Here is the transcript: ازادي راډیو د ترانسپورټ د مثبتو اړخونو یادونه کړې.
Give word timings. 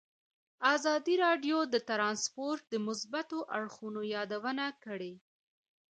ازادي 0.75 1.15
راډیو 1.25 1.57
د 1.73 1.75
ترانسپورټ 1.89 2.61
د 2.71 2.75
مثبتو 2.87 3.39
اړخونو 3.57 4.01
یادونه 4.15 4.65
کړې. 4.83 5.13